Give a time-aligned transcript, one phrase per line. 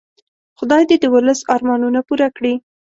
[0.57, 2.53] خدای دې د ولس ارمانونه پوره کړي.